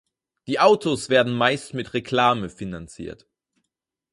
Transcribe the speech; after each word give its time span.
Die 0.47 0.59
Autos 0.59 1.09
werden 1.09 1.31
meist 1.31 1.75
mit 1.75 1.93
Reklame 1.93 2.49
finanziert. 2.49 3.27